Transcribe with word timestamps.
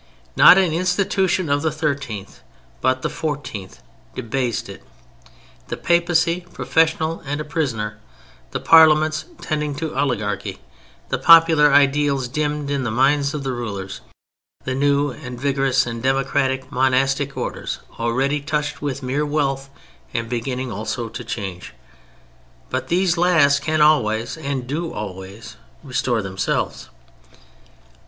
Not 0.35 0.57
an 0.57 0.73
institution 0.73 1.47
of 1.47 1.61
the 1.61 1.71
thirteenth 1.71 2.39
but 2.81 3.03
the 3.03 3.09
fourteenth 3.11 3.83
debased 4.15 4.67
it; 4.67 4.81
the 5.67 5.77
Papacy 5.77 6.43
professional 6.53 7.21
and 7.23 7.39
a 7.39 7.45
prisoner, 7.45 7.99
the 8.49 8.59
parliaments 8.59 9.25
tending 9.41 9.75
to 9.75 9.93
oligarchy, 9.95 10.57
the 11.09 11.19
popular 11.19 11.71
ideals 11.71 12.27
dimmed 12.27 12.71
in 12.71 12.81
the 12.83 12.89
minds 12.89 13.35
of 13.35 13.43
the 13.43 13.51
rulers, 13.53 14.01
the 14.63 14.73
new 14.73 15.11
and 15.11 15.39
vigorous 15.39 15.85
and 15.85 16.01
democratic 16.01 16.71
monastic 16.71 17.37
orders 17.37 17.77
already 17.99 18.41
touched 18.41 18.81
with 18.81 19.03
mere 19.03 19.23
wealth 19.23 19.69
and 20.15 20.27
beginning 20.27 20.71
also 20.71 21.09
to 21.09 21.23
change—but 21.23 22.87
these 22.87 23.17
last 23.19 23.61
can 23.61 23.81
always, 23.81 24.35
and 24.35 24.65
do 24.65 24.91
always, 24.91 25.57
restore 25.83 26.23
themselves. 26.23 26.89